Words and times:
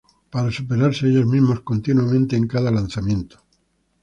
Para 0.31 0.49
superarse 0.49 1.07
ellos 1.07 1.27
mismos 1.27 1.59
continuamente 1.59 2.35
en 2.35 2.47
cada 2.47 2.71
lanzamiento 2.71 3.35
es 3.35 3.39
raro. 3.43 3.47